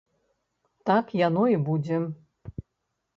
Так 0.87 1.05
яно 1.27 1.43
і 1.57 1.59
будзе! 1.67 1.97